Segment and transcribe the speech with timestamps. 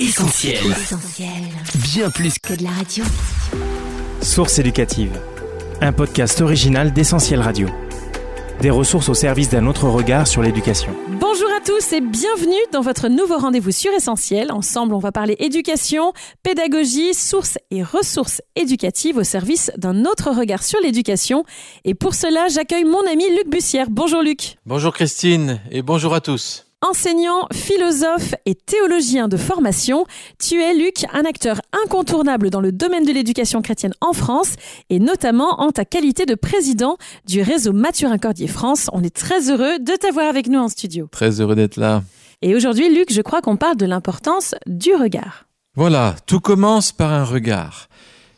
[0.00, 0.56] Essentiel.
[1.92, 3.04] Bien plus que de la radio.
[4.22, 5.12] Source éducative.
[5.82, 7.68] Un podcast original d'Essentiel Radio.
[8.62, 10.96] Des ressources au service d'un autre regard sur l'éducation.
[11.20, 14.50] Bonjour à tous et bienvenue dans votre nouveau rendez-vous sur Essentiel.
[14.52, 20.62] Ensemble, on va parler éducation, pédagogie, sources et ressources éducatives au service d'un autre regard
[20.62, 21.44] sur l'éducation.
[21.84, 23.88] Et pour cela, j'accueille mon ami Luc Bussière.
[23.90, 24.56] Bonjour Luc.
[24.64, 26.69] Bonjour Christine et bonjour à tous.
[26.82, 30.06] Enseignant, philosophe et théologien de formation,
[30.38, 34.54] tu es, Luc, un acteur incontournable dans le domaine de l'éducation chrétienne en France
[34.88, 38.88] et notamment en ta qualité de président du réseau Mathurin Cordier France.
[38.94, 41.06] On est très heureux de t'avoir avec nous en studio.
[41.12, 42.02] Très heureux d'être là.
[42.40, 45.44] Et aujourd'hui, Luc, je crois qu'on parle de l'importance du regard.
[45.74, 47.90] Voilà, tout commence par un regard.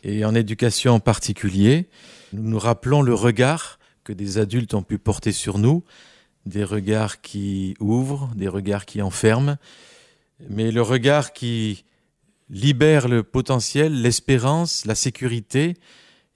[0.03, 1.87] Et en éducation en particulier,
[2.33, 5.85] nous nous rappelons le regard que des adultes ont pu porter sur nous
[6.45, 9.57] des regards qui ouvrent, des regards qui enferment,
[10.49, 11.85] mais le regard qui
[12.49, 15.75] libère le potentiel, l'espérance, la sécurité,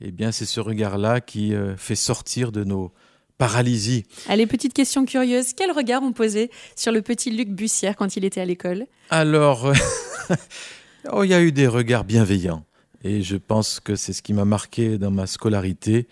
[0.02, 2.92] eh bien c'est ce regard-là qui euh, fait sortir de nos
[3.38, 4.06] paralysies.
[4.28, 8.26] Allez, petite question curieuse, quel regard on posait sur le petit Luc Bussière quand il
[8.26, 8.88] était à l'école?
[9.10, 9.72] Alors,
[11.12, 12.64] oh, il y a eu des regards bienveillants,
[13.04, 16.08] et je pense que c'est ce qui m'a marqué dans ma scolarité,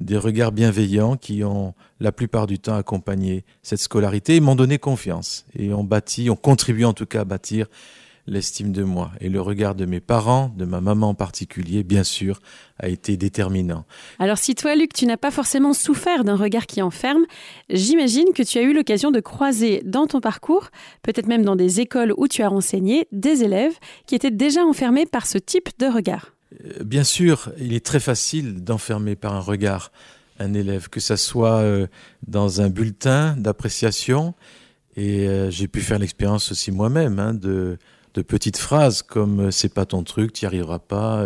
[0.00, 4.78] des regards bienveillants qui ont la plupart du temps accompagné cette scolarité et m'ont donné
[4.78, 7.66] confiance et ont bâti, ont contribué en tout cas à bâtir
[8.26, 9.10] l'estime de moi.
[9.20, 12.40] Et le regard de mes parents, de ma maman en particulier, bien sûr,
[12.78, 13.84] a été déterminant.
[14.18, 17.24] Alors si toi, Luc, tu n'as pas forcément souffert d'un regard qui enferme,
[17.68, 20.70] j'imagine que tu as eu l'occasion de croiser dans ton parcours,
[21.02, 23.74] peut-être même dans des écoles où tu as renseigné, des élèves
[24.06, 26.33] qui étaient déjà enfermés par ce type de regard.
[26.62, 29.92] Euh, bien sûr, il est très facile d'enfermer par un regard
[30.40, 31.86] un élève, que ça soit euh,
[32.26, 34.34] dans un bulletin d'appréciation,
[34.96, 37.78] et euh, j'ai pu faire l'expérience aussi moi-même hein, de,
[38.26, 41.24] petites phrases comme c'est pas ton truc, tu n'y arriveras pas.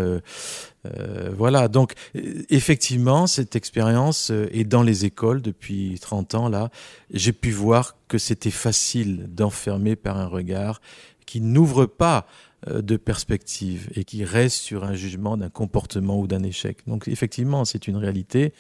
[1.37, 6.71] voilà, donc effectivement, cette expérience est dans les écoles depuis 30 ans là.
[7.13, 10.81] J'ai pu voir que c'était facile d'enfermer par un regard
[11.27, 12.27] qui n'ouvre pas
[12.67, 16.79] de perspective et qui reste sur un jugement d'un comportement ou d'un échec.
[16.87, 18.53] Donc effectivement, c'est une réalité.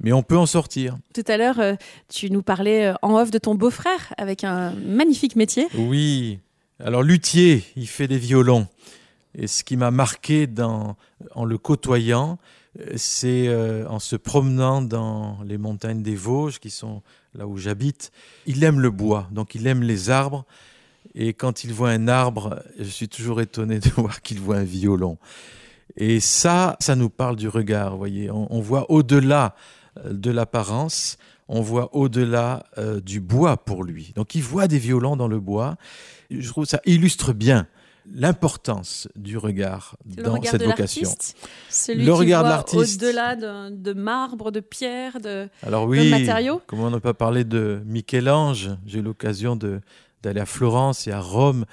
[0.00, 0.96] Mais on peut en sortir.
[1.14, 1.74] Tout à l'heure, euh,
[2.08, 5.68] tu nous parlais euh, en off de ton beau-frère avec un magnifique métier.
[5.74, 6.40] Oui.
[6.80, 8.66] Alors, luthier, il fait des violons.
[9.36, 10.96] Et ce qui m'a marqué dans,
[11.34, 12.38] en le côtoyant,
[12.96, 13.48] c'est
[13.88, 17.02] en se promenant dans les montagnes des Vosges, qui sont
[17.34, 18.10] là où j'habite.
[18.46, 20.44] Il aime le bois, donc il aime les arbres.
[21.14, 24.64] Et quand il voit un arbre, je suis toujours étonné de voir qu'il voit un
[24.64, 25.18] violon.
[25.96, 28.30] Et ça, ça nous parle du regard, vous voyez.
[28.30, 29.54] On, voit au-delà
[30.04, 34.12] euh, de l'apparence, on voit au-delà euh, du bois pour lui.
[34.16, 35.76] Donc il voit des violons dans le bois.
[36.30, 37.68] Je trouve ça illustre bien
[38.12, 41.10] l'importance du regard dans cette vocation.
[41.70, 43.02] Celui le regard de l'artiste.
[43.02, 46.60] Au-delà de, marbre, de pierre, de, Alors oui, de matériaux.
[46.66, 49.80] Comment on n'a pas parlé de Michel-Ange J'ai eu l'occasion de,
[50.24, 51.64] d'aller à Florence et à Rome.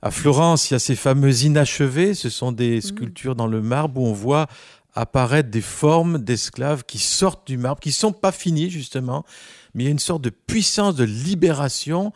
[0.00, 2.80] À Florence, il y a ces fameux inachevés, ce sont des mhm.
[2.80, 4.46] sculptures dans le marbre où on voit
[4.94, 9.24] apparaître des formes d'esclaves qui sortent du marbre, qui sont pas finis justement,
[9.74, 12.12] mais il y a une sorte de puissance de libération.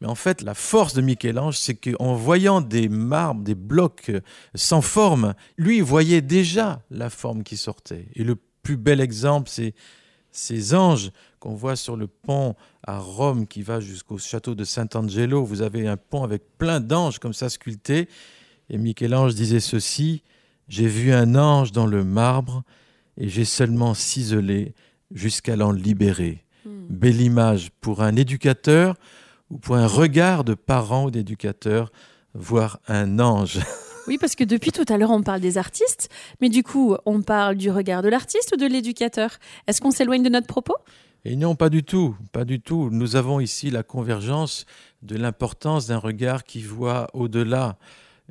[0.00, 4.12] Mais en fait, la force de Michel-Ange, c'est qu'en voyant des marbres, des blocs
[4.54, 8.08] sans forme, lui, voyait déjà la forme qui sortait.
[8.14, 9.74] Et le plus bel exemple, c'est
[10.36, 11.10] ces anges
[11.40, 12.54] qu'on voit sur le pont
[12.86, 15.44] à Rome qui va jusqu'au château de Sant'Angelo.
[15.44, 18.08] Vous avez un pont avec plein d'anges comme ça sculptés.
[18.68, 20.22] Et Michel-Ange disait ceci
[20.68, 22.62] J'ai vu un ange dans le marbre
[23.16, 24.74] et j'ai seulement ciselé
[25.10, 26.44] jusqu'à l'en libérer.
[26.64, 26.86] Hmm.
[26.90, 28.94] Belle image pour un éducateur
[29.50, 31.90] ou pour un regard de parent ou d'éducateur,
[32.34, 33.60] voir un ange.
[34.08, 36.08] Oui, parce que depuis tout à l'heure, on parle des artistes,
[36.40, 39.38] mais du coup, on parle du regard de l'artiste ou de l'éducateur?
[39.66, 40.76] Est-ce qu'on s'éloigne de notre propos?
[41.24, 42.88] Et non, pas du tout, pas du tout.
[42.92, 44.64] Nous avons ici la convergence
[45.02, 47.78] de l'importance d'un regard qui voit au-delà.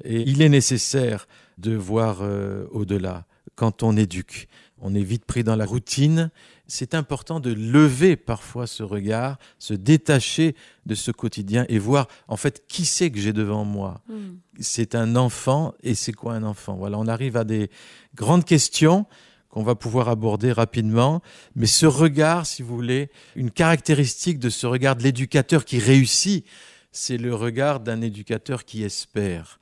[0.05, 1.27] Et il est nécessaire
[1.57, 4.47] de voir euh, au-delà quand on éduque.
[4.81, 6.31] On est vite pris dans la routine.
[6.67, 10.55] C'est important de lever parfois ce regard, se détacher
[10.85, 14.01] de ce quotidien et voir en fait qui c'est que j'ai devant moi.
[14.09, 14.35] Hmm.
[14.59, 16.75] C'est un enfant et c'est quoi un enfant?
[16.75, 17.69] Voilà, on arrive à des
[18.15, 19.05] grandes questions
[19.49, 21.21] qu'on va pouvoir aborder rapidement.
[21.55, 26.45] Mais ce regard, si vous voulez, une caractéristique de ce regard de l'éducateur qui réussit,
[26.91, 29.59] c'est le regard d'un éducateur qui espère.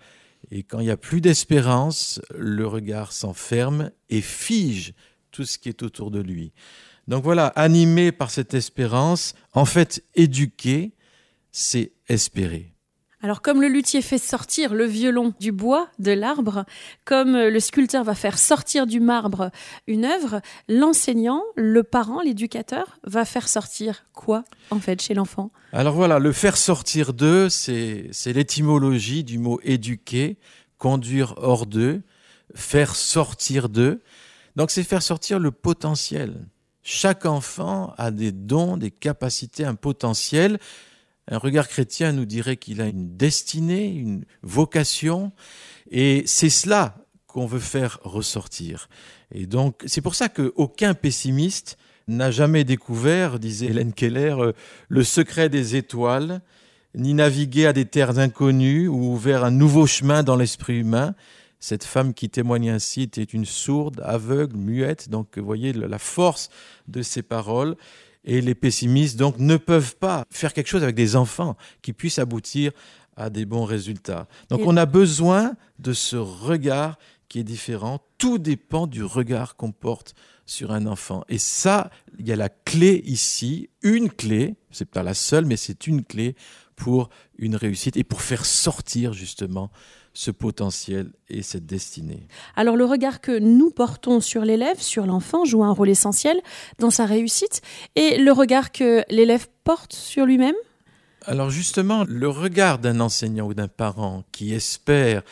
[0.51, 4.93] Et quand il n'y a plus d'espérance, le regard s'enferme et fige
[5.31, 6.53] tout ce qui est autour de lui.
[7.07, 10.93] Donc voilà, animé par cette espérance, en fait, éduquer,
[11.51, 12.72] c'est espérer.
[13.25, 16.65] Alors comme le luthier fait sortir le violon du bois, de l'arbre,
[17.05, 19.49] comme le sculpteur va faire sortir du marbre
[19.87, 25.51] une œuvre, l'enseignant, le parent, l'éducateur va faire sortir quoi en fait chez l'enfant?
[25.71, 30.37] Alors voilà, le faire sortir d'eux, c'est l'étymologie du mot éduquer,
[30.77, 32.01] conduire hors d'eux,
[32.55, 34.01] faire sortir d'eux.
[34.57, 36.45] Donc c'est faire sortir le potentiel.
[36.81, 40.59] Chaque enfant a des dons, des capacités, un potentiel.
[41.27, 45.31] Un regard chrétien nous dirait qu'il a une destinée, une vocation,
[45.89, 46.97] et c'est cela
[47.27, 48.89] qu'on veut faire ressortir.
[49.31, 51.77] Et donc, c'est pour ça qu'aucun pessimiste
[52.07, 54.51] n'a jamais découvert, disait Hélène Keller, euh,
[54.89, 56.41] le secret des étoiles,
[56.95, 61.15] ni navigué à des terres inconnues ou ouvert un nouveau chemin dans l'esprit humain.
[61.59, 65.09] Cette femme qui témoigne ainsi était une sourde, aveugle, muette.
[65.09, 66.49] Donc, vous voyez la force
[66.87, 67.77] de ces paroles.
[68.25, 72.19] Et les pessimistes, donc, ne peuvent pas faire quelque chose avec des enfants qui puissent
[72.19, 72.71] aboutir
[73.15, 74.27] à des bons résultats.
[74.49, 76.97] Donc, on a besoin de ce regard
[77.27, 77.99] qui est différent.
[78.17, 80.15] Tout dépend du regard qu'on porte
[80.45, 81.23] sur un enfant.
[81.29, 81.89] Et ça,
[82.19, 86.03] il y a la clé ici, une clé, c'est pas la seule, mais c'est une
[86.03, 86.35] clé
[86.75, 89.71] pour une réussite et pour faire sortir justement
[90.13, 92.27] ce potentiel et cette destinée.
[92.55, 96.39] Alors le regard que nous portons sur l'élève, sur l'enfant, joue un rôle essentiel
[96.79, 97.61] dans sa réussite
[97.95, 100.55] et le regard que l'élève porte sur lui-même?
[101.25, 105.23] Alors justement, le regard d'un enseignant ou d'un parent qui espère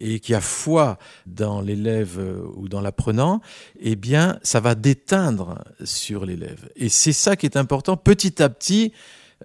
[0.00, 2.20] et qui a foi dans l'élève
[2.56, 3.40] ou dans l'apprenant,
[3.78, 6.68] eh bien, ça va déteindre sur l'élève.
[6.74, 7.96] Et c'est ça qui est important.
[7.96, 8.92] Petit à petit,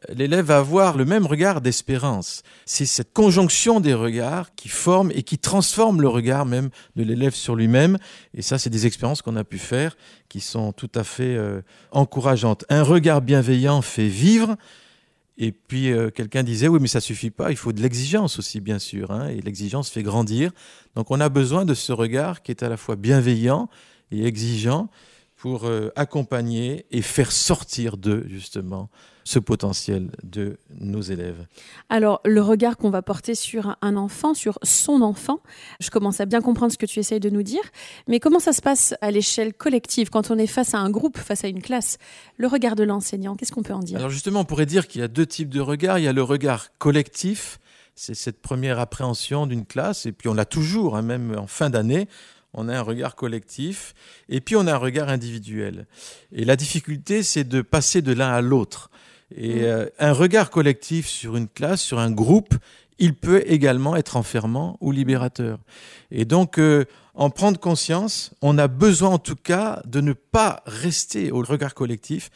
[0.09, 2.43] l'élève va avoir le même regard d'espérance.
[2.65, 7.33] C'est cette conjonction des regards qui forme et qui transforme le regard même de l'élève
[7.33, 7.97] sur lui-même.
[8.33, 9.97] Et ça, c'est des expériences qu'on a pu faire
[10.29, 11.61] qui sont tout à fait euh,
[11.91, 12.65] encourageantes.
[12.69, 14.55] Un regard bienveillant fait vivre.
[15.37, 18.61] Et puis euh, quelqu'un disait, oui, mais ça suffit pas, il faut de l'exigence aussi,
[18.61, 19.11] bien sûr.
[19.11, 20.51] Hein, et l'exigence fait grandir.
[20.95, 23.69] Donc on a besoin de ce regard qui est à la fois bienveillant
[24.11, 24.89] et exigeant
[25.35, 28.89] pour euh, accompagner et faire sortir d'eux, justement,
[29.23, 31.45] ce potentiel de nos élèves.
[31.89, 35.39] Alors, le regard qu'on va porter sur un enfant, sur son enfant,
[35.79, 37.61] je commence à bien comprendre ce que tu essayes de nous dire,
[38.07, 41.17] mais comment ça se passe à l'échelle collective, quand on est face à un groupe,
[41.17, 41.97] face à une classe?
[42.37, 43.97] Le regard de l'enseignant, qu'est-ce qu'on peut en dire?
[43.97, 45.99] Alors justement, on pourrait dire qu'il y a deux types de regards.
[45.99, 47.59] Il y a le regard collectif,
[47.95, 51.69] c'est cette première appréhension d'une classe, et puis on l'a toujours, hein, même en fin
[51.69, 52.07] d'année
[52.53, 53.93] on a un regard collectif,
[54.29, 55.87] et puis on a un regard individuel.
[56.33, 58.89] Et la difficulté, c'est de passer de l'un à l'autre.
[59.35, 59.63] Et mm.
[59.63, 62.55] euh, un regard collectif sur une classe, sur un groupe,
[62.99, 65.57] il peut également être enfermant ou libérateur.
[66.11, 66.85] Et donc, euh,
[67.15, 71.73] en prendre conscience, on a besoin en tout cas de ne pas rester au regard
[71.73, 72.29] collectif,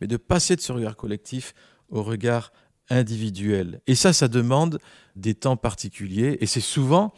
[0.00, 1.54] mais de passer de ce regard collectif
[1.90, 2.52] au regard
[2.88, 3.80] individuel.
[3.86, 4.78] Et ça, ça demande
[5.16, 7.12] des temps particuliers, et c'est souvent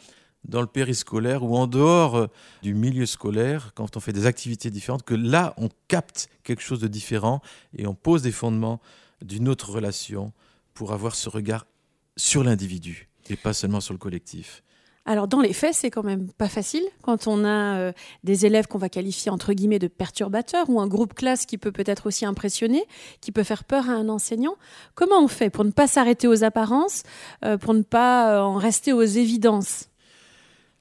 [0.47, 2.27] dans le périscolaire ou en dehors euh,
[2.61, 6.79] du milieu scolaire, quand on fait des activités différentes, que là, on capte quelque chose
[6.79, 7.41] de différent
[7.77, 8.79] et on pose des fondements
[9.25, 10.31] d'une autre relation
[10.73, 11.65] pour avoir ce regard
[12.15, 14.61] sur l'individu et pas seulement sur le collectif.
[15.07, 17.93] Alors dans les faits, c'est quand même pas facile quand on a euh,
[18.23, 21.71] des élèves qu'on va qualifier entre guillemets de perturbateurs ou un groupe classe qui peut
[21.71, 22.83] peut-être aussi impressionner,
[23.21, 24.55] qui peut faire peur à un enseignant.
[24.95, 27.03] Comment on fait pour ne pas s'arrêter aux apparences,
[27.43, 29.89] euh, pour ne pas en rester aux évidences?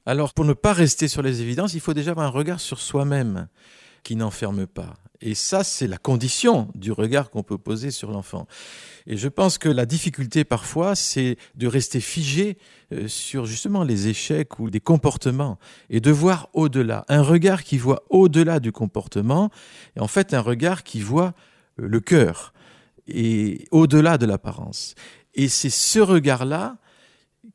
[0.07, 2.79] Alors, pour ne pas rester sur les évidences, il faut déjà avoir un regard sur
[2.79, 3.49] soi-même
[4.03, 4.95] qui n'enferme pas.
[5.27, 8.47] Et ça, c'est la condition du regard qu'on peut poser sur l'enfant.
[9.07, 12.59] Et je pense que la difficulté parfois, c'est de rester figé
[12.93, 17.07] euh, sur justement les échecs ou des comportements et de voir au-delà.
[17.09, 19.49] Un regard qui voit au-delà du comportement,
[19.97, 21.33] et en fait un regard qui voit
[21.81, 22.53] euh, le cœur
[23.09, 24.95] et au-delà de l'apparence.
[25.33, 26.77] Et c'est ce regard-là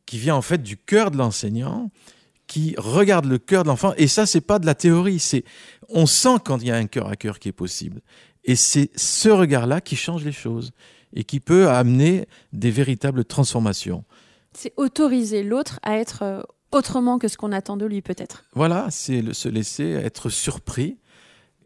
[0.07, 1.91] qui vient en fait du cœur de l'enseignant
[2.49, 3.93] qui regarde le cœur de l'enfant.
[3.95, 5.19] Et ça, c'est pas de la théorie.
[5.19, 5.45] C'est,
[5.87, 8.01] on sent quand il y a un cœur à cœur qui est possible.
[8.43, 10.71] Et c'est ce regard-là qui change les choses
[11.13, 14.03] et qui peut amener des véritables transformations.
[14.53, 16.41] C'est autoriser l'autre à être euh,
[16.71, 18.43] autrement que ce qu'on attend de lui, peut-être.
[18.53, 20.97] Voilà, c'est se laisser être surpris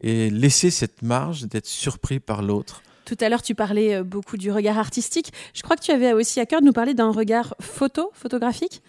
[0.02, 2.82] et laisser cette marge d'être surpris par l'autre.
[3.06, 5.32] Tout à l'heure, tu parlais euh, beaucoup du regard artistique.
[5.54, 8.82] Je crois que tu avais aussi à cœur de nous parler d'un regard photo, photographique.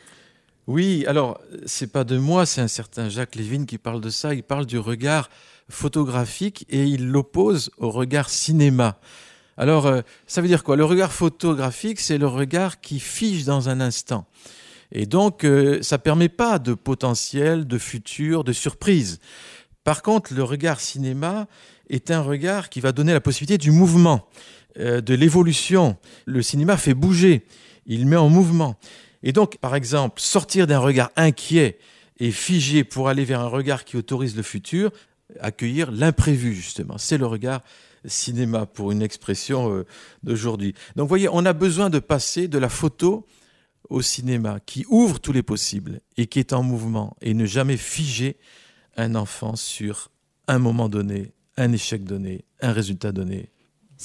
[0.67, 4.34] Oui, alors c'est pas de moi, c'est un certain Jacques Lévin qui parle de ça.
[4.34, 5.29] Il parle du regard
[5.69, 9.00] photographique et il l'oppose au regard cinéma.
[9.57, 10.75] Alors, euh, ça veut dire quoi?
[10.75, 14.25] Le regard photographique, c'est le regard qui fige dans un instant.
[14.91, 19.19] Et donc, euh, ça permet pas de potentiel, de futur, de surprise.
[19.84, 21.48] Par contre, le regard cinéma
[21.89, 24.27] est un regard qui va donner la possibilité du mouvement,
[24.79, 25.95] euh, de l'évolution.
[26.25, 27.45] Le cinéma fait bouger.
[27.86, 28.77] il met en mouvement.
[29.24, 31.79] Et donc, par exemple, sortir d'un regard inquiet
[32.19, 34.91] et figé pour aller vers un regard qui autorise le futur,
[35.39, 36.98] accueillir l'imprévu, justement.
[36.98, 37.62] C'est le regard
[38.05, 39.86] cinéma, pour une expression euh,
[40.24, 40.74] d'aujourd'hui.
[40.95, 43.25] Donc, vous voyez, on a besoin de passer de la photo
[43.89, 47.77] au cinéma, qui ouvre tous les possibles et qui est en mouvement, et ne jamais
[47.77, 48.38] figer
[48.98, 50.10] un enfant sur
[50.48, 53.51] un moment donné, un échec donné, un résultat donné,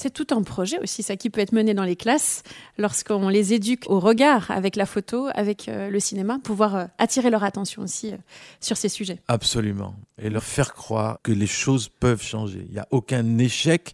[0.01, 2.41] c'est tout un projet aussi, ça qui peut être mené dans les classes
[2.79, 7.29] lorsqu'on les éduque au regard avec la photo, avec euh, le cinéma, pouvoir euh, attirer
[7.29, 8.17] leur attention aussi euh,
[8.59, 9.19] sur ces sujets.
[9.27, 9.93] Absolument.
[10.19, 12.65] Et leur faire croire que les choses peuvent changer.
[12.67, 13.93] Il n'y a aucun échec,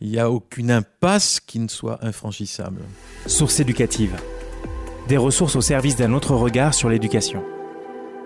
[0.00, 2.82] il n'y a aucune impasse qui ne soit infranchissable.
[3.26, 4.16] Source éducative.
[5.08, 7.42] Des ressources au service d'un autre regard sur l'éducation.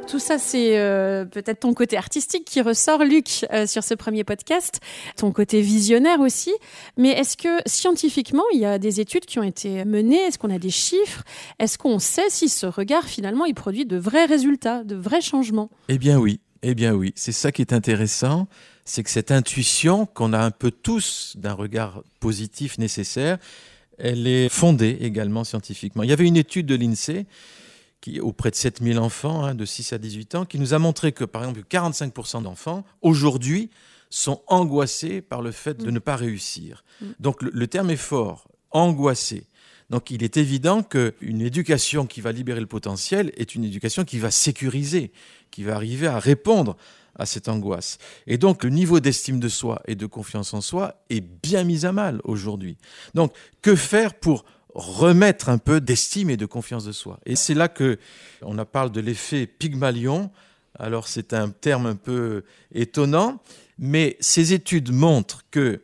[0.06, 4.22] Tout ça, c'est euh, peut-être ton côté artistique qui ressort, Luc, euh, sur ce premier
[4.22, 4.80] podcast,
[5.16, 6.52] ton côté visionnaire aussi.
[6.96, 10.18] Mais est-ce que scientifiquement, il y a des études qui ont été menées?
[10.18, 11.24] Est-ce qu'on a des chiffres?
[11.58, 15.70] Est-ce qu'on sait si ce regard, finalement, il produit de vrais résultats, de vrais changements?
[15.88, 17.12] Eh bien oui, eh bien oui.
[17.16, 18.46] C'est ça qui est intéressant,
[18.84, 23.38] c'est que cette intuition qu'on a un peu tous d'un regard positif nécessaire,
[23.98, 26.02] elle est fondée également scientifiquement.
[26.02, 27.26] Il y avait une étude de l'INSEE
[28.20, 31.24] auprès de 7000 enfants hein, de 6 à 18 ans, qui nous a montré que,
[31.24, 33.70] par exemple, 45% d'enfants, aujourd'hui,
[34.10, 35.94] sont angoissés par le fait de mm.
[35.94, 36.84] ne pas réussir.
[37.00, 37.06] Mm.
[37.18, 39.48] Donc le, terme est fort, angoissé.
[39.90, 44.18] Donc il est évident qu'une éducation qui va libérer le potentiel est une éducation qui
[44.18, 45.12] va sécuriser,
[45.50, 46.76] qui va arriver à répondre
[47.16, 47.98] à cette angoisse.
[48.26, 51.84] Et donc le niveau d'estime de soi et de confiance en soi est bien mis
[51.84, 52.76] à mal aujourd'hui.
[53.14, 57.20] Donc que faire pour remettre un peu d'estime et de confiance de soi.
[57.26, 57.98] Et c'est là que
[58.42, 60.30] on parle de l'effet Pygmalion.
[60.78, 63.40] Alors c'est un terme un peu étonnant,
[63.78, 65.82] mais ces études montrent que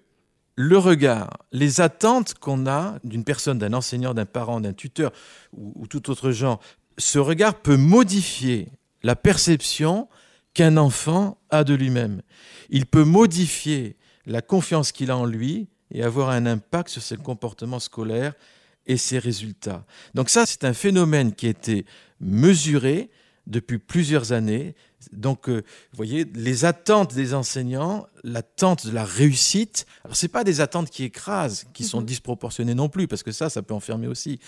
[0.56, 5.12] le regard, les attentes qu'on a d'une personne, d'un enseignant, d'un parent, d'un tuteur
[5.56, 6.60] ou, tout autre genre,
[6.98, 8.68] ce regard peut modifier
[9.02, 10.08] la perception
[10.52, 12.20] qu'un enfant a de lui-même.
[12.68, 17.16] Il peut modifier la confiance qu'il a en lui et avoir un impact sur ses
[17.16, 18.34] comportements scolaires
[18.86, 19.84] et ses résultats.
[20.14, 21.86] Donc ça, c'est un phénomène qui a été
[22.20, 23.10] mesuré
[23.46, 24.74] depuis plusieurs années.
[25.12, 30.44] Donc, euh, vous voyez, les attentes des enseignants, l'attente de la réussite, alors ce pas
[30.44, 32.06] des attentes qui écrasent, qui sont mhm.
[32.06, 34.38] disproportionnées non plus, parce que ça, ça peut enfermer aussi,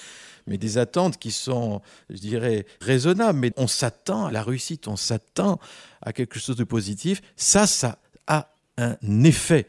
[0.46, 4.96] mais des attentes qui sont, je dirais, raisonnables, mais on s'attend à la réussite, on
[4.96, 5.58] s'attend
[6.02, 9.66] à quelque chose de positif, ça, ça a un effet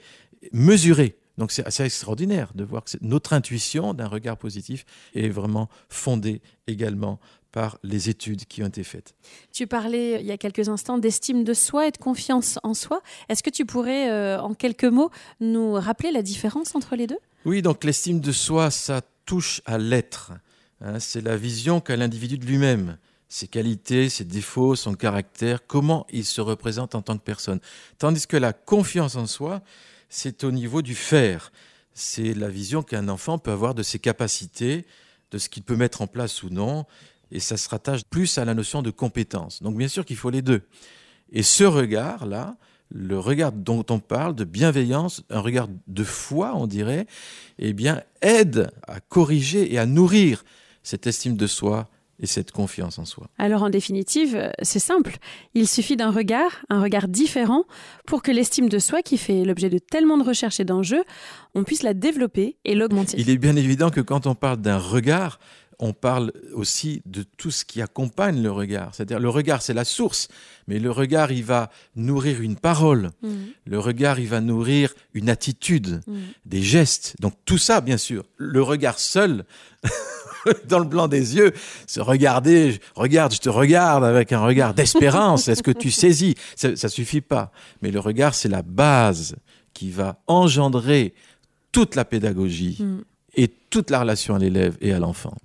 [0.52, 4.86] mesuré donc c'est assez extraordinaire de voir que notre intuition d'un regard positif
[5.16, 7.20] est vraiment fondée également
[7.52, 9.16] par les études qui ont été faites.
[9.52, 13.02] Tu parlais il y a quelques instants d'estime de soi et de confiance en soi.
[13.30, 17.20] Est-ce que tu pourrais, euh, en quelques mots, nous rappeler la différence entre les deux?
[17.46, 20.34] Oui, donc l'estime de soi, ça touche à l'être.
[20.82, 21.00] Hein.
[21.00, 22.98] c'est la vision qu'a l'individu de lui-même
[23.34, 27.60] ses qualités, ses défauts, son caractère, comment il se représente en tant que personne.
[27.98, 29.64] Tandis que la confiance en soi,
[30.14, 31.52] c'est au niveau du faire.
[31.94, 34.86] C'est la vision qu'un enfant peut avoir de ses capacités,
[35.32, 36.86] de ce qu'il peut mettre en place ou non,
[37.32, 39.64] et ça se rattache plus à la notion de compétence.
[39.64, 40.62] Donc bien sûr qu'il faut les deux.
[41.32, 42.56] Et ce regard-là,
[42.92, 47.08] le regard dont on parle, de bienveillance, un regard de foi, on dirait,
[47.58, 50.46] eh bien, aide à corriger et à nourrir
[50.84, 51.90] cette estime de soi,
[52.20, 53.28] et cette confiance en soi.
[53.38, 55.18] Alors en définitive, c'est simple.
[55.54, 57.66] Il suffit d'un regard, un regard différent,
[58.06, 61.04] pour que l'estime de soi, qui fait l'objet de tellement de recherches et d'enjeux,
[61.56, 63.18] on puisse la développer et l'augmenter.
[63.20, 65.40] Il est bien évident que quand on parle d'un regard,
[65.80, 68.94] on parle aussi de tout ce qui accompagne le regard.
[68.94, 70.28] C'est-à-dire le regard, c'est la source,
[70.68, 73.12] mais le regard, il va nourrir une parole.
[73.22, 73.30] Mmh.
[73.66, 76.14] Le regard, il va nourrir une attitude, mmh.
[76.46, 77.16] des gestes.
[77.20, 78.24] Donc tout ça, bien sûr.
[78.38, 79.46] Le regard seul
[80.68, 81.54] dans le blanc des yeux,
[81.88, 85.48] se regarder, regarde, je te regarde avec un regard d'espérance.
[85.48, 86.36] Est-ce que tu saisis?
[86.56, 87.52] Ça, ne suffit pas.
[87.82, 89.36] Mais le regard, c'est la base
[89.74, 91.14] qui va engendrer
[91.72, 93.02] toute la pédagogie mm.
[93.36, 95.36] et toute la relation à l'élève et à l'enfant.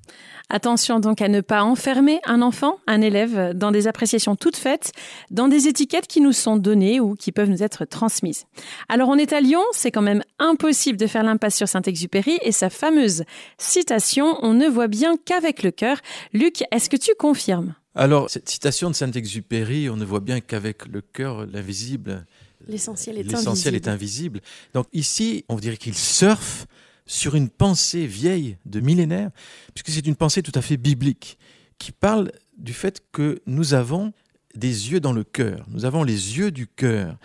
[0.50, 4.92] Attention donc à ne pas enfermer un enfant, un élève, dans des appréciations toutes faites,
[5.30, 8.46] dans des étiquettes qui nous sont données ou qui peuvent nous être transmises.
[8.88, 12.52] Alors on est à Lyon, c'est quand même impossible de faire l'impasse sur Saint-Exupéry et
[12.52, 13.24] sa fameuse
[13.58, 15.98] citation On ne voit bien qu'avec le cœur.
[16.32, 17.74] Luc, est-ce que tu confirmes?
[17.94, 22.24] Alors, cette citation de Saint-Exupéry, on ne voit bien qu'avec le cœur, l'invisible.
[22.68, 24.40] L'essentiel est, L'essentiel est invisible.
[24.72, 26.66] Donc ici, on dirait qu'il surfe
[27.08, 29.30] sur une pensée vieille de millénaires,
[29.74, 31.38] puisque c'est une pensée tout à fait biblique,
[31.78, 34.12] qui parle du fait que nous avons
[34.54, 37.16] des yeux dans le cœur, nous avons les yeux du cœur.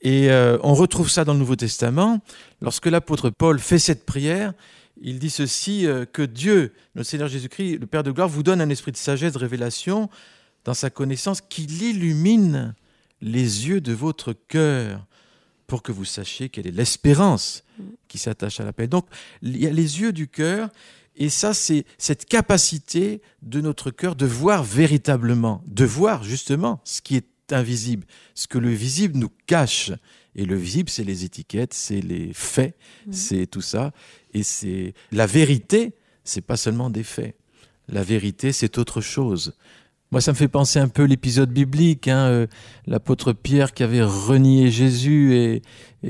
[0.00, 2.20] Et euh, on retrouve ça dans le Nouveau Testament,
[2.62, 4.54] lorsque l'apôtre Paul fait cette prière,
[5.00, 8.60] il dit ceci, euh, que Dieu, notre Seigneur Jésus-Christ, le Père de gloire, vous donne
[8.60, 10.08] un esprit de sagesse, de révélation
[10.64, 12.74] dans sa connaissance, qu'il illumine
[13.20, 15.04] les yeux de votre cœur
[15.68, 17.62] pour que vous sachiez quelle est l'espérance
[18.08, 18.88] qui s'attache à la paix.
[18.88, 19.06] Donc,
[19.42, 20.70] il y a les yeux du cœur,
[21.14, 27.02] et ça, c'est cette capacité de notre cœur de voir véritablement, de voir justement ce
[27.02, 29.92] qui est invisible, ce que le visible nous cache.
[30.34, 33.12] Et le visible, c'est les étiquettes, c'est les faits, mmh.
[33.12, 33.92] c'est tout ça.
[34.32, 35.94] Et c'est la vérité,
[36.24, 37.36] c'est pas seulement des faits.
[37.88, 39.54] La vérité, c'est autre chose.
[40.10, 42.46] Moi, ça me fait penser un peu l'épisode biblique, hein, euh,
[42.86, 45.62] l'apôtre Pierre qui avait renié Jésus et,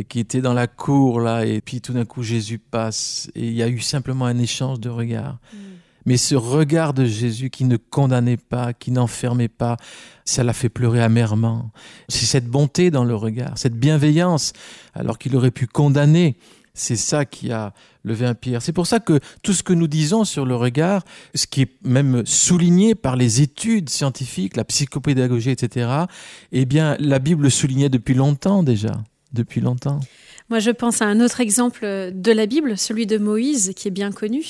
[0.05, 3.55] qui était dans la cour là, et puis tout d'un coup Jésus passe et il
[3.55, 5.38] y a eu simplement un échange de regards.
[5.52, 5.57] Mm.
[6.07, 9.76] Mais ce regard de Jésus qui ne condamnait pas, qui n'enfermait pas,
[10.25, 11.71] ça l'a fait pleurer amèrement.
[12.09, 14.52] C'est cette bonté dans le regard, cette bienveillance,
[14.95, 16.37] alors qu'il aurait pu condamner.
[16.78, 17.73] C'est ça qui a
[18.04, 18.62] levé un pierre.
[18.62, 21.04] C'est pour ça que tout ce que nous disons sur le regard,
[21.35, 25.90] ce qui est même souligné par les études scientifiques, la psychopédagogie, etc.,
[26.52, 28.92] eh bien, la Bible le soulignait depuis longtemps déjà,
[29.32, 30.00] depuis longtemps.
[30.50, 33.90] Moi, je pense à un autre exemple de la Bible, celui de Moïse, qui est
[33.90, 34.42] bien connu,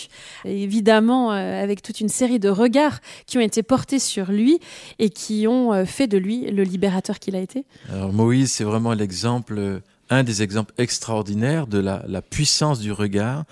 [0.45, 4.61] évidemment euh, avec toute une série de regards qui ont été portés sur lui
[5.01, 7.65] et qui ont euh, fait de lui le libérateur qu'il a été.
[7.91, 9.81] Alors Moïse, c'est vraiment l'exemple
[10.11, 13.45] un des exemples extraordinaires de la, puissance du regard.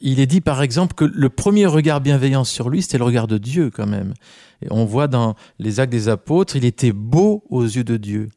[0.00, 3.26] Il est dit par exemple que le premier regard bienveillant sur lui, c'était le regard
[3.26, 4.12] de Dieu quand même.
[4.62, 8.28] Et on voit dans les actes des apôtres, il était beau aux yeux de Dieu.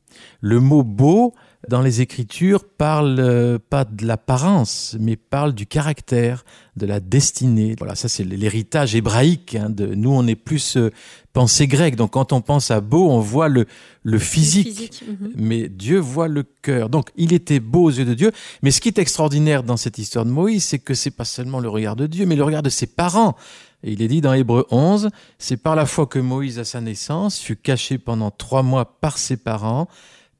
[0.41, 1.33] Le mot beau,
[1.69, 6.43] dans les Écritures, parle euh, pas de l'apparence, mais parle du caractère,
[6.75, 7.75] de la destinée.
[7.77, 9.55] Voilà, ça c'est l'héritage hébraïque.
[9.55, 10.91] Hein, de, nous, on est plus euh,
[11.31, 11.95] pensée grecque.
[11.95, 13.67] Donc quand on pense à beau, on voit le,
[14.03, 15.03] le physique.
[15.07, 15.31] Mhm.
[15.35, 16.89] Mais Dieu voit le cœur.
[16.89, 18.31] Donc il était beau aux yeux de Dieu.
[18.63, 21.59] Mais ce qui est extraordinaire dans cette histoire de Moïse, c'est que c'est pas seulement
[21.59, 23.35] le regard de Dieu, mais le regard de ses parents.
[23.83, 26.81] Et il est dit dans Hébreu 11, c'est par la foi que Moïse à sa
[26.81, 29.87] naissance fut caché pendant trois mois par ses parents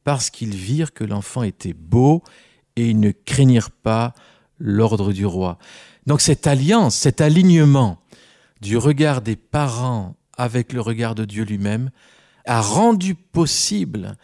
[0.10, 2.24] parce qu'ils virent que l'enfant était beau
[2.76, 4.16] et ils ne craignirent pas
[4.58, 5.60] l'ordre du roi.
[6.08, 8.00] Donc cette alliance, cet alignement
[8.60, 11.92] du regard des parents avec le regard de Dieu lui-même
[12.48, 14.18] a rendu possible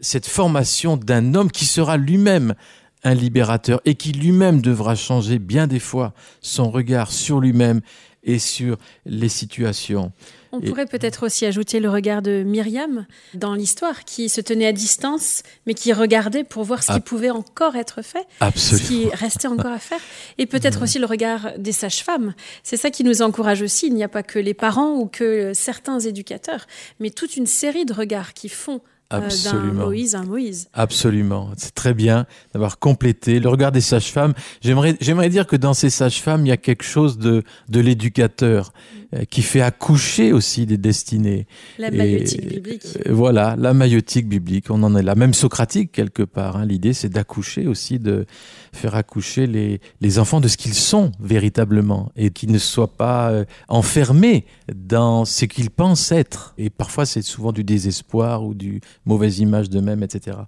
[0.00, 2.54] cette formation d'un homme qui sera lui-même
[3.02, 7.80] un libérateur et qui lui-même devra changer bien des fois son regard sur lui-même
[8.24, 10.12] et sur les situations.
[10.54, 14.72] On pourrait peut-être aussi ajouter le regard de Myriam dans l'histoire, qui se tenait à
[14.72, 19.48] distance, mais qui regardait pour voir ce qui pouvait encore être fait, ce qui restait
[19.48, 20.00] encore à faire.
[20.36, 22.34] Et peut-être aussi le regard des sages-femmes.
[22.62, 23.86] C'est ça qui nous encourage aussi.
[23.86, 26.66] Il n'y a pas que les parents ou que certains éducateurs,
[27.00, 28.82] mais toute une série de regards qui font
[29.12, 29.86] Absolument.
[29.86, 30.68] Moïse un Moïse.
[30.72, 31.50] Absolument.
[31.56, 34.34] C'est très bien d'avoir complété le regard des sages-femmes.
[34.60, 38.72] J'aimerais, j'aimerais dire que dans ces sages-femmes, il y a quelque chose de, de l'éducateur.
[38.94, 41.46] Euh, qui fait accoucher aussi des destinées.
[41.78, 42.82] La maïotique biblique.
[43.06, 44.70] Euh, voilà, la maïotique biblique.
[44.70, 46.56] On en est là, même socratique quelque part.
[46.56, 46.66] Hein.
[46.66, 48.26] L'idée, c'est d'accoucher aussi, de
[48.72, 53.30] faire accoucher les, les enfants de ce qu'ils sont véritablement et qu'ils ne soient pas
[53.30, 56.54] euh, enfermés dans ce qu'ils pensent être.
[56.56, 60.38] Et parfois, c'est souvent du désespoir ou du mauvaise image d'eux-mêmes, etc.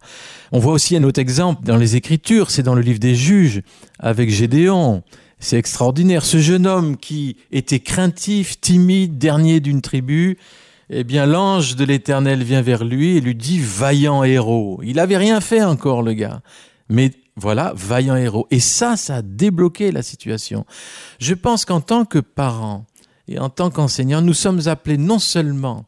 [0.52, 3.62] On voit aussi un autre exemple dans les Écritures, c'est dans le livre des Juges
[3.98, 5.02] avec Gédéon.
[5.38, 6.24] C'est extraordinaire.
[6.24, 10.38] Ce jeune homme qui était craintif, timide, dernier d'une tribu,
[10.90, 14.80] eh bien, l'ange de l'Éternel vient vers lui et lui dit vaillant héros.
[14.82, 16.40] Il n'avait rien fait encore, le gars.
[16.88, 18.46] Mais voilà, vaillant héros.
[18.50, 20.64] Et ça, ça a débloqué la situation.
[21.18, 22.84] Je pense qu'en tant que parents
[23.28, 25.86] et en tant qu'enseignants, nous sommes appelés non seulement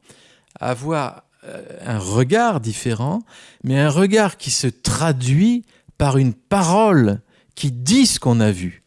[0.58, 3.20] à avoir euh, un regard différent,
[3.62, 5.64] mais un regard qui se traduit
[5.98, 7.20] par une parole
[7.54, 8.82] qui dit ce qu'on a vu.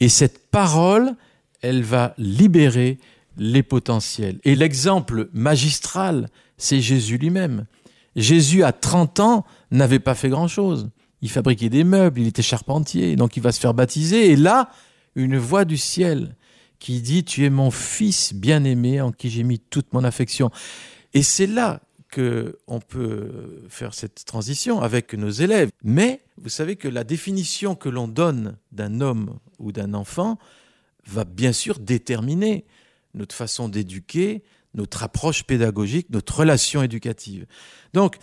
[0.00, 1.14] Et cette parole,
[1.62, 2.98] elle va libérer
[3.36, 4.38] les potentiels.
[4.44, 7.66] Et l'exemple magistral, c'est Jésus lui-même.
[8.16, 10.90] Jésus, à 30 ans, n'avait pas fait grand-chose.
[11.20, 14.30] Il fabriquait des meubles, il était charpentier, donc il va se faire baptiser.
[14.30, 14.70] Et là,
[15.16, 16.36] une voix du ciel
[16.78, 20.50] qui dit, Tu es mon fils bien-aimé en qui j'ai mis toute mon affection.
[21.14, 21.80] Et c'est là
[22.14, 25.70] qu'on peut faire cette transition avec nos élèves.
[25.82, 30.38] Mais vous savez que la définition que l'on donne d'un homme ou d'un enfant
[31.06, 32.64] va bien sûr déterminer
[33.14, 34.42] notre façon d'éduquer,
[34.74, 37.46] notre approche pédagogique, notre relation éducative.
[37.92, 38.16] Donc,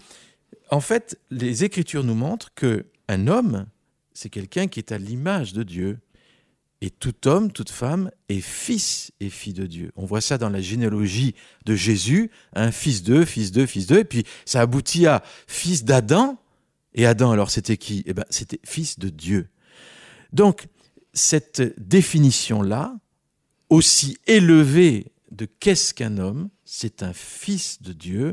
[0.69, 3.65] en fait, les Écritures nous montrent que un homme,
[4.13, 5.99] c'est quelqu'un qui est à l'image de Dieu.
[6.81, 9.91] Et tout homme, toute femme est fils et fille de Dieu.
[9.95, 13.99] On voit ça dans la généalogie de Jésus, un fils d'eux, fils d'eux, fils d'eux,
[13.99, 16.37] et puis ça aboutit à fils d'Adam.
[16.93, 18.03] Et Adam, alors c'était qui?
[18.07, 19.49] Eh ben, c'était fils de Dieu.
[20.33, 20.67] Donc,
[21.13, 22.95] cette définition-là,
[23.71, 28.31] aussi élevée de qu'est-ce qu'un homme, c'est un fils de Dieu,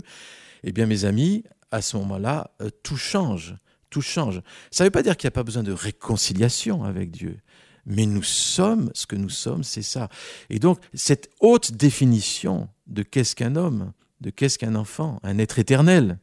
[0.65, 3.57] eh bien mes amis, à ce moment-là, euh, tout change.
[3.89, 4.43] Tout change.
[4.71, 7.39] Ça ne veut pas dire qu'il n'y a pas besoin de réconciliation avec Dieu.
[7.89, 10.09] Mais nous sommes, ce que nous sommes, c'est ça.
[10.51, 15.59] Et donc, cette haute définition de qu'est-ce qu'un homme, de qu'est-ce qu'un enfant, un être
[15.59, 16.19] éternel,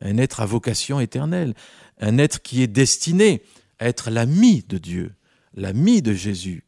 [0.00, 1.54] un être à vocation éternelle,
[2.00, 3.42] un être qui est destiné
[3.80, 5.12] à être l'ami de Dieu,
[5.54, 6.64] l'ami de Jésus.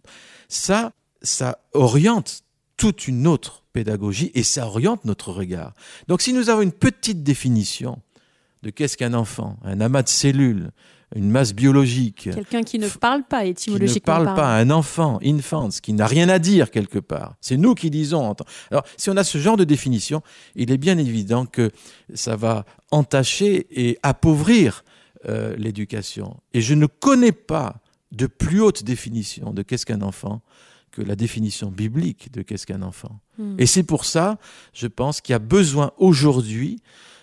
[0.48, 2.42] Ça, ça oriente
[2.76, 5.72] toute une autre pédagogie et ça oriente notre regard.
[6.08, 8.02] Donc si nous avons une petite définition
[8.62, 10.72] de qu'est-ce qu'un enfant, un amas de cellules,
[11.14, 12.28] une masse biologique.
[12.32, 14.14] Quelqu'un qui ne parle pas étymologiquement.
[14.14, 17.34] Qui ne parle pas, un enfant, infant, qui n'a rien à dire quelque part.
[17.40, 18.34] C'est nous qui disons.
[18.70, 20.22] Alors, si on a ce genre de définition,
[20.54, 21.70] il est bien évident que
[22.14, 24.84] ça va entacher et appauvrir
[25.28, 26.36] euh, l'éducation.
[26.52, 27.76] Et je ne connais pas
[28.12, 30.42] de plus haute définition de qu'est-ce qu'un enfant
[30.90, 33.18] que la définition biblique de qu'est-ce qu'un enfant.
[33.38, 33.56] Hmm.
[33.58, 34.38] Et c'est pour ça,
[34.74, 36.80] je pense qu'il y a besoin aujourd'hui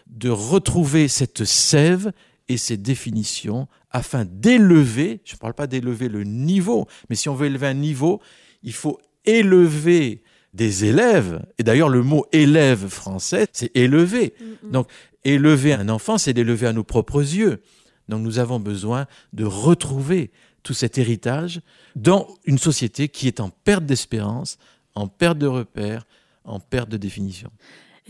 [0.08, 2.12] de retrouver cette sève
[2.48, 7.36] et ces définitions afin d'élever, je ne parle pas d'élever le niveau, mais si on
[7.36, 8.22] veut élever un niveau,
[8.64, 10.24] il faut élever
[10.54, 11.46] des élèves.
[11.58, 14.34] Et d'ailleurs, le mot élève français, c'est élever.
[14.64, 14.88] Donc,
[15.24, 17.62] élever un enfant, c'est l'élever à nos propres yeux.
[18.08, 20.32] Donc, nous avons besoin de retrouver
[20.64, 21.62] tout cet héritage
[21.96, 24.58] dans une société qui est en perte d'espérance,
[24.96, 26.06] en perte de repères,
[26.44, 27.52] en perte de définition.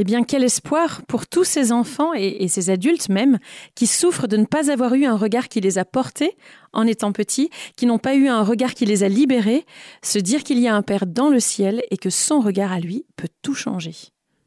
[0.02, 3.38] Eh bien, quel espoir pour tous ces enfants et, ces adultes même
[3.76, 6.38] qui souffrent de ne pas avoir eu un regard qui les a portés
[6.72, 9.66] en étant petits, qui n'ont pas eu un regard qui les a libérés,
[10.02, 12.80] se dire qu'il y a un Père dans le ciel et que son regard à
[12.80, 13.94] lui peut tout changer.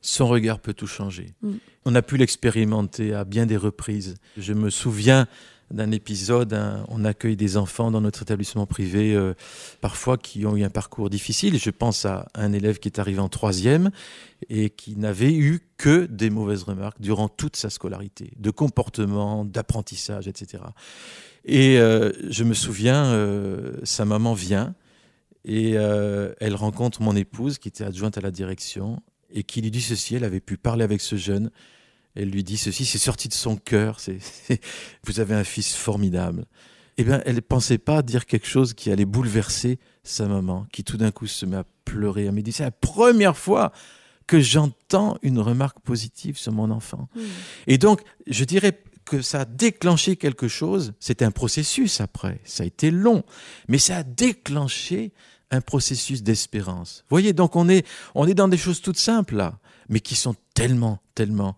[0.02, 1.28] Son regard peut tout changer.
[1.42, 1.52] Mm.
[1.84, 4.16] On a pu l'expérimenter à bien des reprises.
[4.36, 5.26] Je me souviens
[5.72, 6.56] d'un épisode.
[6.88, 9.34] on accueille des enfants dans notre établissement privé, euh,
[9.80, 11.58] parfois qui ont eu un parcours difficile.
[11.58, 13.90] Je pense à un élève qui est arrivé en troisième
[14.48, 20.28] et qui n'avait eu que des mauvaises remarques durant toute sa scolarité, de comportement, d'apprentissage,
[20.28, 20.62] etc.
[21.44, 24.74] Et euh, je me souviens, euh, sa maman vient
[25.44, 29.82] et elle rencontre mon épouse qui était adjointe à la direction et qui lui dit
[29.82, 31.50] ceci, elle avait pu parler avec ce jeune
[32.14, 34.18] elle lui dit ceci, c'est sorti de son cœur, c'est,
[35.04, 36.44] vous avez un fils formidable.
[36.98, 40.84] Eh bien, elle ne pensait pas dire quelque chose qui allait bouleverser sa maman, qui
[40.84, 42.26] tout d'un coup se met à pleurer.
[42.26, 43.72] Elle me dit, c'est la première fois
[44.26, 47.08] que j'entends une remarque positive sur mon enfant.
[47.66, 50.92] Et donc, je dirais que ça a déclenché quelque chose.
[51.00, 53.24] C'était un processus après, ça a été long,
[53.68, 55.12] mais ça a déclenché
[55.52, 57.04] un processus d'espérance.
[57.10, 57.86] Voyez, donc on est,
[58.16, 61.56] on est dans des choses toutes simples là, mais qui sont tellement, tellement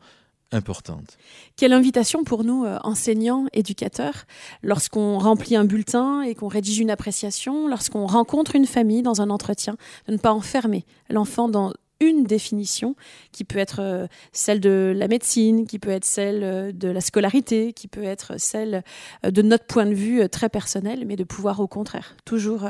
[0.52, 1.16] importante.
[1.56, 4.24] Quelle invitation pour nous, euh, enseignants, éducateurs,
[4.62, 9.30] lorsqu'on remplit un bulletin et qu'on rédige une appréciation, lorsqu'on rencontre une famille dans un
[9.30, 9.76] entretien,
[10.06, 11.72] de ne pas enfermer l'enfant dans
[12.08, 12.96] une définition
[13.32, 17.00] qui peut être euh, celle de la médecine, qui peut être celle euh, de la
[17.00, 18.82] scolarité, qui peut être celle
[19.22, 22.68] de notre point de vue très personnel, mais de pouvoir au contraire toujours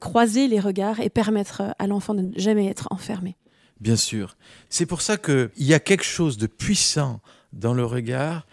[0.00, 3.36] croiser les regards et permettre à l'enfant de ne jamais être enfermé.
[3.80, 4.36] Bien sûr.
[4.70, 7.20] C'est pour ça qu'il y a quelque chose de puissant
[7.52, 8.46] dans le regard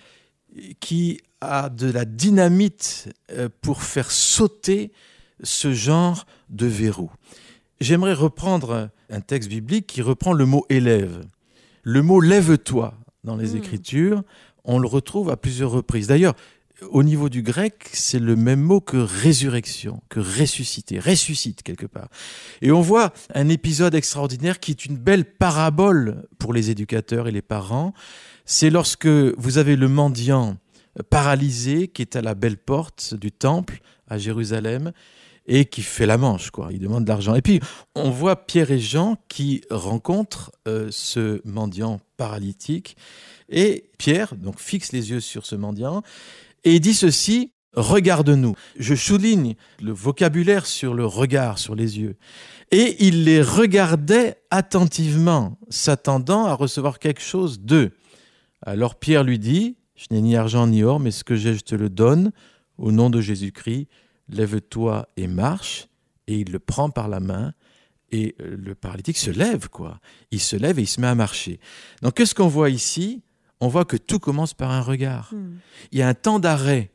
[0.79, 4.91] qui a de la dynamite euh, pour faire sauter
[5.41, 7.11] ce genre de verrou.
[7.81, 11.25] J'aimerais reprendre un texte biblique qui reprend le mot élève.
[11.83, 13.57] Le mot lève-toi dans les hmm.
[13.57, 14.23] Écritures,
[14.63, 16.07] on le retrouve à plusieurs reprises.
[16.07, 16.35] D'ailleurs,
[16.89, 22.09] au niveau du grec, c'est le même mot que résurrection, que ressusciter, ressuscite quelque part.
[22.61, 27.31] Et on voit un épisode extraordinaire qui est une belle parabole pour les éducateurs et
[27.31, 27.93] les parents.
[28.45, 30.57] C'est lorsque vous avez le mendiant
[31.09, 34.91] paralysé qui est à la belle porte du temple à Jérusalem
[35.45, 36.69] et qui fait la manche, quoi.
[36.71, 37.35] Il demande de l'argent.
[37.35, 37.59] Et puis,
[37.95, 42.95] on voit Pierre et Jean qui rencontrent euh, ce mendiant paralytique.
[43.49, 46.01] Et Pierre, donc, fixe les yeux sur ce mendiant
[46.63, 48.55] et dit ceci, regarde-nous.
[48.77, 52.15] Je souligne le vocabulaire sur le regard, sur les yeux.
[52.71, 57.91] Et il les regardait attentivement, s'attendant à recevoir quelque chose d'eux.
[58.61, 61.61] Alors Pierre lui dit, je n'ai ni argent ni or, mais ce que j'ai, je
[61.61, 62.31] te le donne.
[62.79, 63.87] Au nom de Jésus-Christ,
[64.33, 65.87] lève-toi et marche.
[66.27, 67.53] Et il le prend par la main.
[68.11, 69.99] Et le paralytique se lève, quoi.
[70.31, 71.59] Il se lève et il se met à marcher.
[72.01, 73.23] Donc, qu'est-ce qu'on voit ici?
[73.59, 75.33] On voit que tout commence par un regard.
[75.33, 75.57] Hmm.
[75.91, 76.91] Il y a un temps d'arrêt.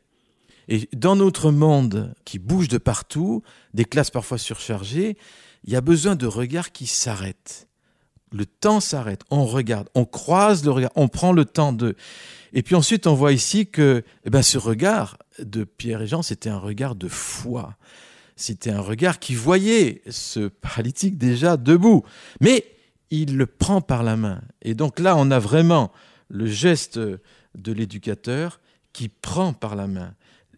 [0.67, 3.41] Et dans notre monde qui bouge de partout,
[3.73, 5.17] des classes parfois surchargées,
[5.63, 7.68] il y a besoin de regards qui s'arrêtent.
[8.31, 11.95] Le temps s'arrête, on regarde, on croise le regard, on prend le temps de.
[12.53, 16.21] Et puis ensuite, on voit ici que eh ben, ce regard de Pierre et Jean,
[16.21, 17.75] c'était un regard de foi.
[18.35, 22.03] c'était un regard qui voyait ce paralytique déjà debout.
[22.39, 22.65] Mais
[23.09, 24.41] il le prend par la main.
[24.61, 25.91] Et donc là, on a vraiment
[26.29, 28.59] le geste de l'éducateur
[28.93, 30.13] qui prend par la main,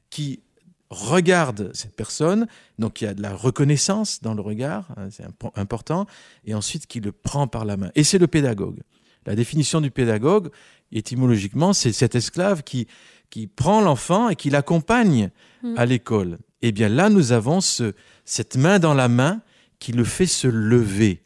[0.09, 0.41] qui
[0.91, 5.25] regarde cette personne, donc il y a de la reconnaissance dans le regard, hein, c'est
[5.55, 6.05] important,
[6.45, 7.91] et ensuite qui le prend par la main.
[7.95, 8.81] Et c'est le pédagogue.
[9.25, 10.49] La définition du pédagogue,
[10.91, 12.87] étymologiquement, c'est cet esclave qui,
[13.29, 15.31] qui prend l'enfant et qui l'accompagne
[15.63, 15.75] hmm.
[15.77, 16.39] à l'école.
[16.61, 17.93] Eh bien là, nous avons ce,
[18.25, 19.41] cette main dans la main
[19.79, 21.23] qui le fait se lever.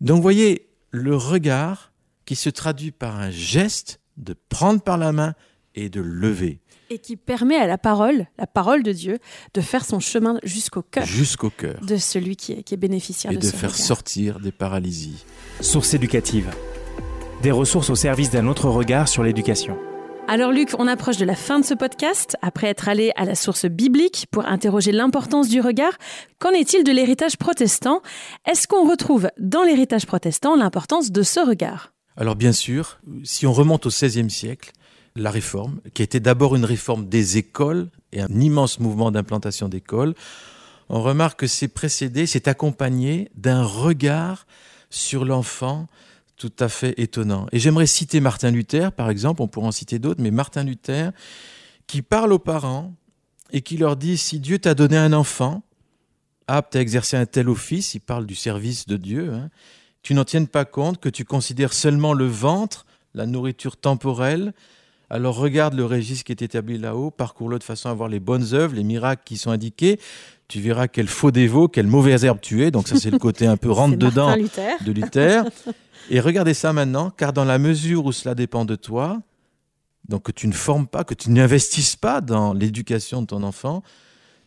[0.00, 1.92] Donc vous voyez, le regard
[2.24, 5.34] qui se traduit par un geste de prendre par la main
[5.74, 6.60] et de lever.
[6.94, 9.18] Et qui permet à la parole, la parole de Dieu,
[9.52, 11.04] de faire son chemin jusqu'au cœur.
[11.04, 11.80] Jusqu'au cœur.
[11.80, 15.24] De celui qui est, qui est bénéficiaire et de, de faire sortir des paralysies.
[15.60, 16.48] Source éducative.
[17.42, 19.76] Des ressources au service d'un autre regard sur l'éducation.
[20.28, 22.36] Alors Luc, on approche de la fin de ce podcast.
[22.42, 25.94] Après être allé à la source biblique pour interroger l'importance du regard,
[26.38, 28.02] qu'en est-il de l'héritage protestant?
[28.46, 31.92] Est-ce qu'on retrouve dans l'héritage protestant l'importance de ce regard?
[32.16, 34.70] Alors bien sûr, si on remonte au XVIe siècle,
[35.16, 40.14] la réforme, qui était d'abord une réforme des écoles et un immense mouvement d'implantation d'écoles,
[40.88, 44.46] on remarque que c'est précédé, c'est accompagné d'un regard
[44.90, 45.86] sur l'enfant
[46.36, 47.46] tout à fait étonnant.
[47.52, 51.12] Et j'aimerais citer Martin Luther, par exemple, on pourrait en citer d'autres, mais Martin Luther,
[51.86, 52.92] qui parle aux parents
[53.52, 55.62] et qui leur dit, si Dieu t'a donné un enfant,
[56.48, 59.48] apte à exercer un tel office, il parle du service de Dieu, hein,
[60.02, 64.52] tu n'en tiennes pas compte, que tu considères seulement le ventre, la nourriture temporelle,
[65.14, 68.52] alors regarde le registre qui est établi là-haut, parcours-le de façon à voir les bonnes
[68.52, 70.00] œuvres, les miracles qui sont indiqués.
[70.48, 72.72] Tu verras quel faux dévot, quelle mauvaise herbe tu es.
[72.72, 75.44] Donc ça, c'est le côté un peu rentre-dedans de Luther.
[76.10, 79.22] Et regardez ça maintenant, car dans la mesure où cela dépend de toi,
[80.08, 83.84] donc que tu ne formes pas, que tu n'investisses pas dans l'éducation de ton enfant,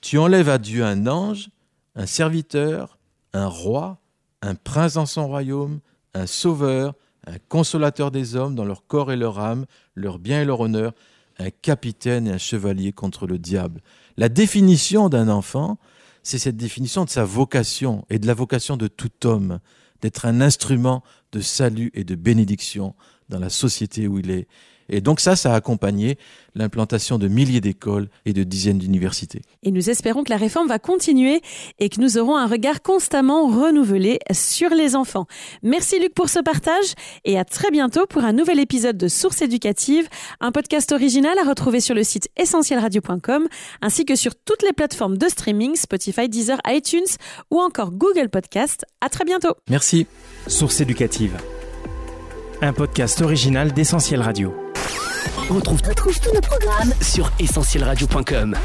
[0.02, 1.48] tu enlèves à Dieu un ange,
[1.96, 2.98] un serviteur,
[3.32, 4.02] un roi,
[4.42, 5.80] un prince dans son royaume,
[6.14, 6.94] un sauveur,
[7.28, 10.94] un consolateur des hommes dans leur corps et leur âme, leur bien et leur honneur,
[11.38, 13.82] un capitaine et un chevalier contre le diable.
[14.16, 15.78] La définition d'un enfant,
[16.24, 19.60] c'est cette définition de sa vocation et de la vocation de tout homme,
[20.02, 22.96] d'être un instrument de salut et de bénédiction
[23.30, 24.48] dans la société où il est.
[24.90, 26.18] Et donc ça, ça a accompagné
[26.56, 29.42] l'implantation de milliers d'écoles et de dizaines d'universités.
[29.64, 31.42] Et nous espérons que la réforme va continuer
[31.80, 35.28] et que nous aurons un regard constamment renouvelé sur les enfants.
[35.62, 36.94] Merci Luc pour ce partage
[37.26, 40.08] et à très bientôt pour un nouvel épisode de Source éducative,
[40.40, 43.48] un podcast original à retrouver sur le site essentielradio.com
[43.82, 47.02] ainsi que sur toutes les plateformes de streaming, Spotify, Deezer, iTunes
[47.52, 48.86] ou encore Google Podcast.
[49.02, 49.54] À très bientôt.
[49.70, 50.08] Merci.
[50.48, 51.38] Source éducative.
[52.62, 54.54] Un podcast original d'Essentiel Radio.
[55.50, 58.56] On retrouve, tous nos programmes sur essentielradio.com.